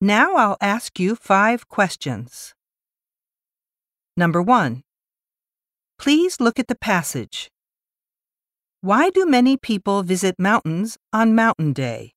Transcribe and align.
Now 0.00 0.36
I'll 0.36 0.56
ask 0.60 1.00
you 1.00 1.16
five 1.16 1.68
questions. 1.68 2.54
Number 4.16 4.40
one. 4.40 4.84
Please 5.98 6.40
look 6.40 6.60
at 6.60 6.68
the 6.68 6.76
passage. 6.76 7.50
Why 8.80 9.10
do 9.10 9.26
many 9.26 9.56
people 9.56 10.04
visit 10.04 10.36
mountains 10.38 10.98
on 11.12 11.34
Mountain 11.34 11.72
Day? 11.72 12.12